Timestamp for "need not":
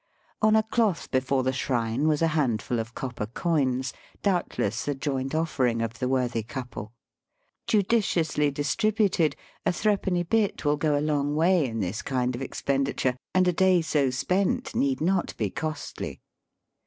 14.73-15.37